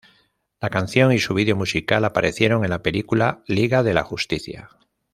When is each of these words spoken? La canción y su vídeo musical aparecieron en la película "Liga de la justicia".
La 0.59 0.71
canción 0.71 1.11
y 1.11 1.19
su 1.19 1.35
vídeo 1.35 1.55
musical 1.55 2.05
aparecieron 2.05 2.63
en 2.63 2.71
la 2.71 2.81
película 2.81 3.43
"Liga 3.45 3.83
de 3.83 3.93
la 3.93 4.01
justicia". 4.03 4.71